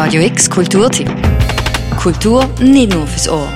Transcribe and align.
Radio 0.00 0.22
X 0.22 0.48
Kulturtipp. 0.48 1.10
Kultur 1.96 2.48
nicht 2.60 2.94
nur 2.94 3.04
fürs 3.04 3.28
Ohr. 3.28 3.52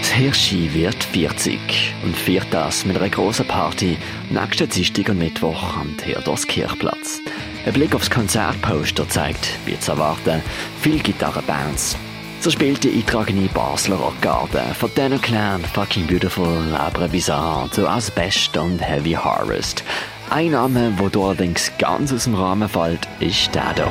Das 0.00 0.10
Hirschi 0.10 0.74
wird 0.74 1.02
40 1.02 1.94
und 2.04 2.14
feiert 2.14 2.48
das 2.50 2.84
mit 2.84 2.98
einer 2.98 3.08
grossen 3.08 3.48
Party 3.48 3.96
nächsten 4.28 4.68
Dienstag 4.68 5.08
und 5.08 5.18
Mittwoch 5.18 5.78
am 5.78 5.96
Theodors 5.96 6.46
Kirchplatz. 6.46 7.22
Ein 7.64 7.72
Blick 7.72 7.94
aufs 7.94 8.10
Konzertposter 8.10 9.08
zeigt, 9.08 9.48
wie 9.64 9.80
zu 9.80 9.92
erwarten, 9.92 10.42
viele 10.82 10.98
Gitarrenbands. 10.98 11.96
So 12.40 12.50
spielt 12.50 12.84
die 12.84 12.92
eintragende 12.92 13.48
Basler 13.48 13.96
Rockgarde 13.96 14.62
von 14.74 14.90
Daniel 14.94 15.20
Clan, 15.20 15.64
Fucking 15.64 16.06
Beautiful, 16.06 16.74
Abre 16.74 17.08
Bizarre 17.08 17.70
zu 17.70 17.88
Asbest 17.88 18.54
und 18.58 18.78
Heavy 18.86 19.12
Harvest. 19.12 19.82
Ein 20.30 20.50
Name, 20.50 20.92
der 20.92 21.20
allerdings 21.20 21.70
ganz 21.78 22.12
aus 22.12 22.24
dem 22.24 22.34
Rahmen 22.34 22.68
fällt, 22.68 23.06
ist 23.20 23.54
der 23.54 23.74
hier. 23.74 23.86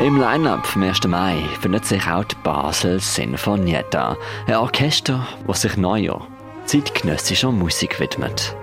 Im 0.00 0.16
Line-Up 0.16 0.66
vom 0.66 0.82
1. 0.82 1.06
Mai 1.06 1.44
findet 1.60 1.84
sich 1.84 2.06
auch 2.08 2.24
die 2.24 2.36
Basel 2.42 2.98
Sinfonietta, 3.00 4.16
ein 4.46 4.54
Orchester, 4.54 5.26
das 5.46 5.62
sich 5.62 5.76
neuer, 5.76 6.26
zeitgenössischer 6.64 7.52
Musik 7.52 8.00
widmet. 8.00 8.56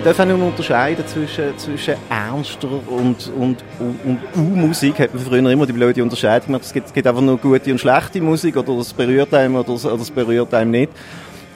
Man 0.00 0.06
darf 0.06 0.20
auch 0.20 0.24
nicht 0.24 0.40
unterscheiden 0.40 1.06
zwischen, 1.06 1.58
zwischen 1.58 1.94
ernster 2.08 2.70
und, 2.88 3.30
und, 3.36 3.58
und, 3.78 4.18
U-Musik. 4.34 4.98
Hat 4.98 5.14
man 5.14 5.22
früher 5.22 5.50
immer 5.50 5.66
die 5.66 5.74
blöde 5.74 6.02
Unterscheidung 6.02 6.46
gemacht. 6.46 6.62
Es 6.64 6.72
gibt, 6.72 6.94
gibt 6.94 7.06
einfach 7.06 7.20
nur 7.20 7.36
gute 7.36 7.70
und 7.70 7.78
schlechte 7.78 8.18
Musik 8.22 8.56
oder 8.56 8.72
es 8.78 8.94
berührt 8.94 9.34
einem 9.34 9.56
oder 9.56 9.74
es, 9.74 9.84
oder 9.84 10.00
es 10.00 10.10
berührt 10.10 10.54
einem 10.54 10.70
nicht. 10.70 10.90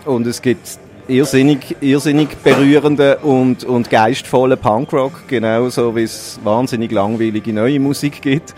Und 0.05 0.27
es 0.27 0.42
gibt 0.42 0.78
irrsinnig, 1.09 1.75
irrsinnig 1.81 2.37
berührende 2.45 3.17
und, 3.20 3.65
und 3.65 3.89
geistvolle 3.89 4.59
Punkrock, 4.59 5.27
genauso 5.27 5.97
wie 5.97 6.03
es 6.03 6.39
wahnsinnig 6.45 6.92
langweilige 6.92 7.50
neue 7.50 7.81
Musik 7.81 8.20
gibt. 8.20 8.55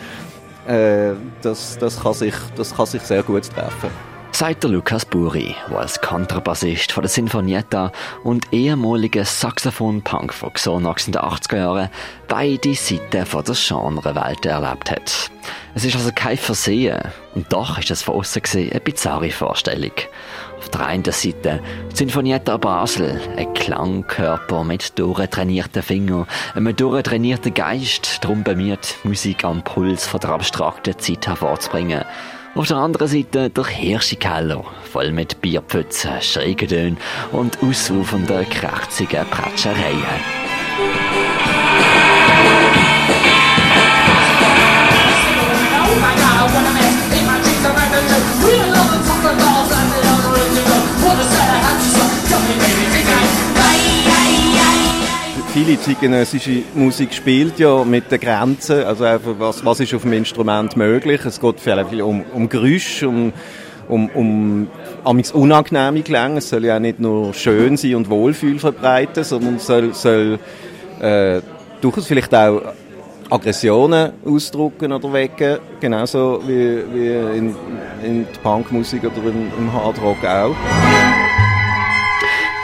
Äh, 0.66 1.12
das, 1.42 1.78
das, 1.78 2.02
kann 2.02 2.14
sich, 2.14 2.34
das 2.56 2.74
kann 2.74 2.86
sich 2.86 3.02
sehr 3.02 3.22
gut 3.22 3.48
treffen 3.54 3.90
sagt 4.36 4.64
der 4.64 4.70
Lukas 4.70 5.06
Buri, 5.06 5.56
der 5.70 5.78
als 5.78 5.98
Kontrabassist 6.02 6.92
von 6.92 7.00
der 7.00 7.08
Sinfonietta 7.08 7.90
und 8.22 8.52
ehemaliger 8.52 9.24
Saxophon-Punk 9.24 10.34
von 10.34 10.52
Xonox 10.52 11.06
in 11.06 11.14
den 11.14 11.22
80er 11.22 11.56
Jahren 11.56 11.88
beide 12.28 12.74
Seiten 12.74 13.24
von 13.24 13.44
der 13.44 13.54
Genrewelt 13.54 14.44
erlebt 14.44 14.90
hat. 14.90 15.30
Es 15.74 15.86
ist 15.86 15.96
also 15.96 16.10
kein 16.14 16.36
Versehen 16.36 17.00
und 17.34 17.50
doch 17.50 17.78
ist 17.78 17.90
es 17.90 18.02
von 18.02 18.16
außen 18.16 18.42
gesehen 18.42 18.72
eine 18.72 18.80
bizarre 18.80 19.30
Vorstellung. 19.30 19.92
Auf 20.58 20.68
der 20.68 20.84
einen 20.84 21.04
Seite 21.04 21.62
Sinfonietta 21.94 22.58
Basel, 22.58 23.18
ein 23.38 23.54
Klangkörper 23.54 24.64
mit 24.64 24.98
durchtrainierten 24.98 25.82
Fingern, 25.82 26.26
einem 26.54 26.76
durchtrainierten 26.76 27.54
Geist, 27.54 28.18
darum 28.22 28.44
bemüht, 28.44 28.96
Musik 29.02 29.44
am 29.44 29.62
Puls 29.62 30.06
von 30.06 30.20
der 30.20 30.30
abstrakten 30.30 30.98
Zeit 30.98 31.26
hervorzubringen. 31.26 32.04
Auf 32.56 32.68
der 32.68 32.78
anderen 32.78 33.06
Seite 33.06 33.50
der 33.50 33.66
Hirschikeller, 33.66 34.64
voll 34.90 35.12
mit 35.12 35.42
Bierpfützen, 35.42 36.22
schrägen 36.22 36.96
und 37.32 37.62
ausrufenden, 37.62 38.48
krächzigen 38.48 39.26
Pratschereien. 39.26 40.46
Viele 55.64 55.80
zeitgenössische 55.80 56.64
Musik 56.74 57.14
spielt 57.14 57.58
ja 57.58 57.82
mit 57.82 58.12
den 58.12 58.20
Grenzen, 58.20 58.84
also 58.84 59.04
was, 59.38 59.64
was 59.64 59.80
ist 59.80 59.94
auf 59.94 60.02
dem 60.02 60.12
Instrument 60.12 60.76
möglich. 60.76 61.24
Es 61.24 61.40
geht 61.40 61.60
viel 61.60 62.02
um, 62.02 62.24
um 62.34 62.46
Geräusch, 62.46 63.02
um, 63.02 63.32
um, 63.88 64.10
um 64.10 64.68
amigs 65.02 65.32
unangenehme 65.32 66.02
Klänge. 66.02 66.38
Es 66.38 66.50
soll 66.50 66.66
ja 66.66 66.78
nicht 66.78 67.00
nur 67.00 67.32
schön 67.32 67.78
sein 67.78 67.94
und 67.94 68.10
Wohlfühl 68.10 68.58
verbreiten, 68.58 69.24
sondern 69.24 69.58
soll, 69.58 69.94
soll 69.94 70.38
äh, 71.00 71.40
durchaus 71.80 72.06
vielleicht 72.06 72.34
auch 72.34 72.60
Aggressionen 73.30 74.12
ausdrucken 74.26 74.92
oder 74.92 75.10
wecken, 75.10 75.56
genauso 75.80 76.42
wie, 76.46 76.82
wie 76.92 77.38
in, 77.38 77.56
in 78.04 78.26
der 78.30 78.40
Punkmusik 78.42 79.04
oder 79.04 79.28
im 79.28 79.72
Hardrock 79.72 80.22
auch. 80.22 81.45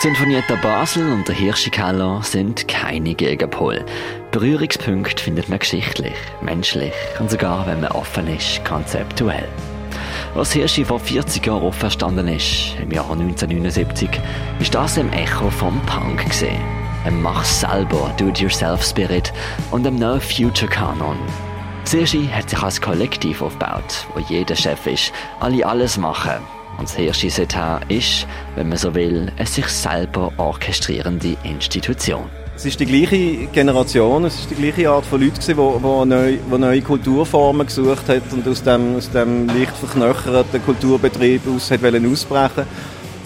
Sinfonietta 0.02 0.56
Basel 0.56 1.12
und 1.12 1.28
der 1.28 1.36
Hirschikeller 1.36 2.22
sind 2.24 2.66
keine 2.66 3.14
Gegenpol. 3.14 3.84
Berührungspunkte 4.32 5.22
findet 5.22 5.48
man 5.48 5.60
geschichtlich, 5.60 6.16
menschlich 6.40 6.92
und 7.20 7.30
sogar, 7.30 7.68
wenn 7.68 7.82
man 7.82 7.92
offen 7.92 8.26
ist, 8.26 8.64
konzeptuell. 8.64 9.46
Was 10.34 10.50
Hirschi 10.50 10.84
vor 10.84 10.98
40 10.98 11.46
Jahren 11.46 11.62
auferstanden 11.62 12.26
ist, 12.26 12.74
im 12.82 12.90
Jahr 12.90 13.12
1979, 13.12 14.10
ist 14.58 14.74
das 14.74 14.96
im 14.96 15.12
Echo 15.12 15.48
vom 15.50 15.80
Punk 15.86 16.28
gesehen. 16.28 16.60
Ein 17.04 17.22
Mach 17.22 17.44
selber, 17.44 18.12
Do-it-yourself-Spirit 18.18 19.32
und 19.70 19.86
einem 19.86 20.00
No 20.00 20.18
Future 20.18 20.68
Kanon. 20.68 21.18
Hirschi 21.88 22.26
hat 22.26 22.50
sich 22.50 22.60
als 22.60 22.80
Kollektiv 22.80 23.40
aufgebaut, 23.40 24.08
wo 24.14 24.18
jeder 24.18 24.56
Chef 24.56 24.84
ist, 24.88 25.12
alle 25.38 25.64
alles 25.64 25.96
machen 25.96 26.42
und 26.78 26.88
das 26.88 26.96
Hirschi 26.96 27.30
Setar 27.30 27.80
ist, 27.88 28.26
wenn 28.56 28.68
man 28.68 28.78
so 28.78 28.94
will, 28.94 29.30
eine 29.36 29.46
sich 29.46 29.66
selber 29.66 30.32
orchestrierende 30.36 31.36
Institution. 31.44 32.24
Es 32.54 32.66
ist 32.66 32.78
die 32.80 32.86
gleiche 32.86 33.46
Generation, 33.46 34.24
es 34.24 34.34
ist 34.40 34.50
die 34.50 34.54
gleiche 34.54 34.90
Art 34.90 35.06
von 35.06 35.20
Leuten, 35.20 35.40
die, 35.40 35.54
neue, 35.54 36.38
neue 36.58 36.82
Kulturformen 36.82 37.66
gesucht 37.66 38.08
hat 38.08 38.22
und 38.32 38.46
aus 38.46 38.62
dem, 38.62 38.96
aus 38.96 39.10
dem 39.10 39.48
leicht 39.48 39.76
verknöcherten 39.76 40.64
Kulturbetrieb 40.64 41.42
aus 41.54 41.70
hat 41.70 41.80
ausbrechen 41.82 42.66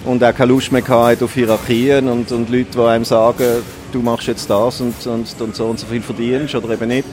und 0.05 0.23
auch 0.23 0.35
keine 0.35 0.53
Lust 0.53 0.71
mehr 0.71 0.87
hat 0.87 1.23
auf 1.23 1.35
Hierarchien 1.35 2.09
und, 2.09 2.31
und 2.31 2.49
Leute, 2.49 2.71
die 2.73 2.81
einem 2.81 3.05
sagen, 3.05 3.63
du 3.93 4.01
machst 4.01 4.29
jetzt 4.29 4.49
das 4.49 4.81
und, 4.81 5.07
und, 5.07 5.41
und 5.41 5.57
so 5.57 5.67
und 5.67 5.81
so 5.81 5.87
viel 5.87 6.03
verdienst 6.03 6.55
oder 6.55 6.71
eben 6.75 6.89
nicht. 6.89 7.09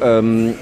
Ähm, 0.00 0.54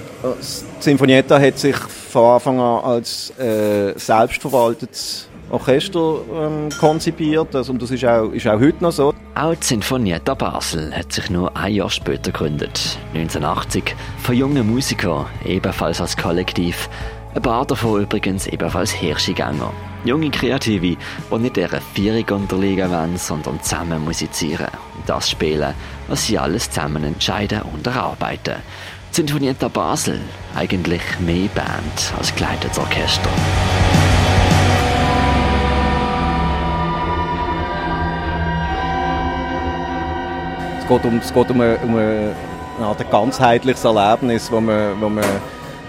Sinfonietta 0.80 1.38
hat 1.38 1.58
sich 1.58 1.76
von 2.12 2.34
Anfang 2.34 2.60
an 2.60 2.84
als 2.84 3.32
äh, 3.38 3.94
selbstverwaltetes 3.96 5.28
Orchester 5.50 6.16
ähm, 6.34 6.68
konzipiert 6.78 7.54
also, 7.56 7.72
und 7.72 7.80
das 7.80 7.90
ist 7.90 8.04
auch, 8.04 8.30
ist 8.32 8.46
auch 8.46 8.60
heute 8.60 8.82
noch 8.82 8.92
so. 8.92 9.14
Auch 9.34 9.54
die 9.54 9.64
Sinfonietta 9.64 10.34
Basel 10.34 10.94
hat 10.94 11.10
sich 11.10 11.30
nur 11.30 11.56
ein 11.56 11.72
Jahr 11.72 11.88
später 11.88 12.30
gegründet, 12.30 12.98
1980, 13.14 13.96
von 14.18 14.34
jungen 14.34 14.70
Musikern, 14.70 15.26
ebenfalls 15.44 16.02
als 16.02 16.16
Kollektiv. 16.16 16.90
Ein 17.34 17.40
paar 17.40 17.64
davon 17.64 18.02
übrigens 18.02 18.46
ebenfalls 18.46 18.90
Hirschigänger. 18.90 19.72
Junge 20.04 20.30
Kreative, 20.30 20.96
die 21.30 21.38
nicht 21.38 21.56
ihrer 21.56 21.80
Vierung 21.94 22.42
unterliegen 22.42 22.90
wollen, 22.90 23.16
sondern 23.16 23.62
zusammen 23.62 24.04
musizieren 24.04 24.68
und 24.96 25.08
das 25.08 25.30
spielen, 25.30 25.72
was 26.08 26.26
sie 26.26 26.38
alles 26.38 26.70
zusammen 26.70 27.04
entscheiden 27.04 27.62
und 27.62 27.86
erarbeiten. 27.86 28.56
Sinfonietta 29.14 29.68
Basel, 29.68 30.18
eigentlich 30.54 31.02
mehr 31.20 31.46
Band 31.54 32.14
als 32.16 32.34
geleitetes 32.34 32.78
Orchester. 32.78 33.28
Es 40.78 40.88
geht 40.88 41.04
um, 41.04 41.18
es 41.18 41.34
geht 41.34 41.50
um, 41.50 41.60
eine, 41.60 41.76
um 41.82 41.94
eine, 41.94 42.34
ein 42.80 43.10
ganzheitliches 43.10 43.84
Erlebnis, 43.84 44.50
wo 44.50 44.62
man, 44.62 44.98
wo, 44.98 45.10
man, 45.10 45.24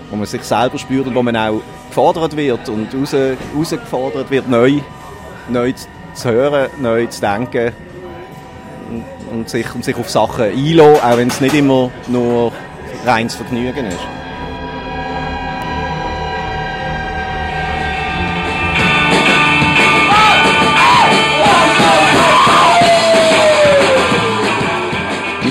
wo 0.10 0.18
man 0.18 0.26
sich 0.26 0.44
selber 0.44 0.78
spürt 0.78 1.08
und 1.08 1.16
wo 1.16 1.24
man 1.24 1.38
auch 1.38 1.62
gefordert 1.88 2.36
wird 2.36 2.68
und 2.68 2.94
raus, 2.94 3.14
herausgefordert 3.14 4.30
wird, 4.32 4.50
neu, 4.50 4.82
neu 5.48 5.72
zu 6.14 6.30
hören, 6.30 6.70
neu 6.82 7.06
zu 7.06 7.22
denken 7.22 7.72
und, 8.92 9.06
und, 9.32 9.50
sich, 9.50 9.74
und 9.74 9.86
sich 9.86 9.96
auf 9.96 10.10
Sachen 10.10 10.44
einlassen, 10.44 11.02
auch 11.02 11.18
wenn 11.18 11.30
es 11.30 11.40
nicht 11.40 11.56
immer 11.56 11.90
nur 12.10 12.52
reines 13.06 13.36
Vergnügen 13.36 13.86
ist. 13.86 14.00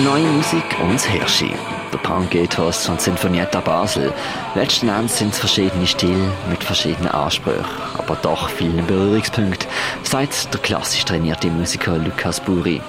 Neue 0.02 0.22
Musik 0.22 0.64
uns 0.82 1.04
Hirschi. 1.04 1.52
Der 1.92 1.98
Punk-Ethos 1.98 2.88
und 2.88 3.00
Sinfonietta 3.00 3.60
Basel. 3.60 4.12
Letzten 4.54 4.88
Endes 4.88 5.18
sind 5.18 5.34
es 5.34 5.38
verschiedene 5.38 5.86
Stile 5.86 6.32
mit 6.48 6.64
verschiedenen 6.64 7.10
Ansprüchen, 7.10 7.66
aber 7.98 8.16
doch 8.16 8.48
vielen 8.48 8.86
Berührungspunkten, 8.86 9.68
sagt 10.02 10.52
der 10.52 10.60
klassisch 10.60 11.04
trainierte 11.04 11.48
Musiker 11.48 11.98
Lukas 11.98 12.40
Buri. 12.40 12.80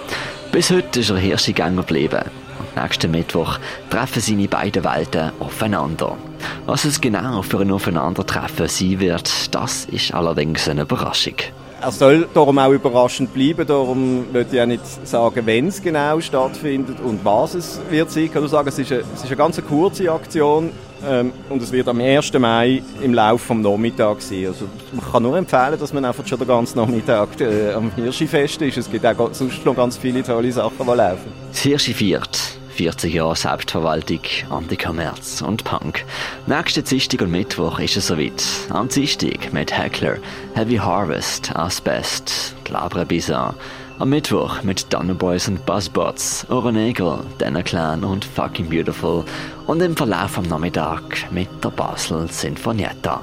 Bis 0.54 0.72
heute 0.72 1.02
ist 1.02 1.10
er 1.10 1.18
Hirschi-Gänger 1.18 1.82
geblieben 1.82 2.43
Nächsten 2.76 3.12
Mittwoch 3.12 3.60
treffen 3.90 4.22
seine 4.22 4.48
beiden 4.48 4.84
Welten 4.84 5.32
aufeinander. 5.40 6.18
Was 6.66 6.86
es 6.86 7.00
genau 7.00 7.42
für 7.42 7.60
ein 7.60 7.72
Aufeinandertreffen 7.72 8.68
sein 8.68 9.00
wird, 9.00 9.54
das 9.54 9.86
ist 9.86 10.14
allerdings 10.14 10.68
eine 10.68 10.82
Überraschung. 10.82 11.36
Er 11.82 11.92
soll 11.92 12.30
darum 12.34 12.60
auch 12.60 12.72
überraschend 12.72 13.34
bleiben, 13.34 13.68
darum 13.68 14.26
würde 14.32 14.56
ich 14.56 14.62
auch 14.62 14.66
nicht 14.66 15.06
sagen, 15.06 15.46
wenn 15.46 15.68
es 15.68 15.82
genau 15.82 16.22
stattfindet 16.22 17.02
und 17.02 17.26
was 17.26 17.56
es 17.56 17.82
wird 17.90 18.10
sein. 18.10 18.24
Ich 18.24 18.32
kann 18.32 18.42
nur 18.42 18.50
sagen, 18.50 18.70
es 18.70 18.80
ist 18.80 18.90
eine, 18.90 19.02
es 19.02 19.24
ist 19.24 19.26
eine 19.26 19.36
ganz 19.36 19.62
kurze 19.68 20.10
Aktion 20.10 20.72
ähm, 21.06 21.34
und 21.50 21.62
es 21.62 21.74
wird 21.74 21.90
am 21.90 22.00
1. 22.00 22.32
Mai 22.40 22.82
im 23.02 23.14
Laufe 23.14 23.54
des 23.54 23.64
Nachmittags 23.64 24.30
sein. 24.30 24.48
Also 24.48 24.66
man 24.94 25.12
kann 25.12 25.24
nur 25.24 25.38
empfehlen, 25.38 25.78
dass 25.78 25.92
man 25.92 26.06
einfach 26.06 26.26
schon 26.26 26.40
den 26.40 26.48
ganzen 26.48 26.78
Nachmittag 26.80 27.42
äh, 27.42 27.74
am 27.74 27.92
Hirschi-Fest 27.94 28.62
ist. 28.62 28.78
Es 28.78 28.90
gibt 28.90 29.06
auch 29.06 29.34
sonst 29.34 29.66
noch 29.66 29.76
ganz 29.76 29.98
viele 29.98 30.24
tolle 30.24 30.54
Sachen, 30.54 30.78
die 30.80 30.96
laufen. 30.96 31.34
Das 31.52 31.60
Hirschi 31.60 31.94
viert. 31.94 32.63
40 32.74 33.14
Jahre 33.14 33.36
Selbstverwaltung, 33.36 34.20
Anti-Kommerz 34.50 35.42
und 35.42 35.64
Punk. 35.64 36.04
Nächsten 36.48 36.84
Dienstag 36.84 37.22
und 37.22 37.32
Mittwoch 37.32 37.80
ist 37.80 37.98
es 37.98 38.08
soweit. 38.08 38.44
Am 38.70 38.88
Dienstag 38.88 39.54
mit 39.54 39.78
Heckler, 39.78 40.18
Heavy 40.56 40.78
Harvest, 40.78 41.56
Asbest, 41.56 42.56
Glabre 42.64 43.06
Bizarre. 43.06 43.54
Am 44.00 44.10
Mittwoch 44.10 44.64
mit 44.64 44.88
Boys 45.20 45.48
und 45.48 45.64
Buzzbots, 45.68 46.48
Oronegel, 46.50 47.20
Denner 47.40 47.62
Clan 47.62 48.04
und 48.04 48.26
Fucking 48.26 48.70
Beautiful. 48.70 49.24
Und 49.68 49.82
im 49.82 49.96
Verlauf 49.96 50.38
am 50.40 50.46
Nachmittag 50.46 51.32
mit 51.32 51.50
der 51.64 51.70
Basel 51.70 52.28
Sinfonietta. 52.28 53.22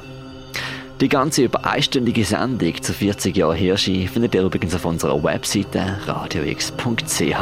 Die 1.00 1.08
ganze 1.08 1.42
über 1.42 1.66
einstündige 1.66 2.24
Sendung 2.24 2.80
zu 2.82 2.92
40 2.92 3.36
Jahren 3.36 3.56
Hirschi 3.56 4.06
findet 4.06 4.34
ihr 4.34 4.42
übrigens 4.42 4.74
auf 4.74 4.84
unserer 4.84 5.22
Webseite 5.24 5.98
radiox.ch. 6.06 7.34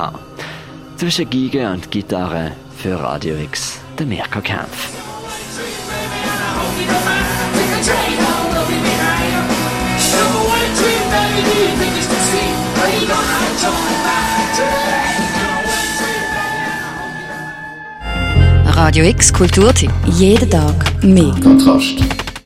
Zwischen 0.99 1.31
Giga 1.31 1.73
und 1.75 1.93
Gitarre 1.93 2.51
für 2.77 2.99
Radio 2.99 3.37
X, 3.37 3.79
der 3.97 4.05
Mirko 4.05 4.41
Kempf. 4.41 4.89
Radio 18.65 19.05
X 19.05 19.33
Kulturtipp. 19.33 19.93
Jeden 20.05 20.51
Tag 20.51 21.05
mehr. 21.05 21.33
Kontrast. 21.41 22.18